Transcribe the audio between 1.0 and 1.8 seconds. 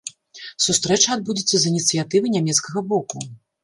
адбудзецца з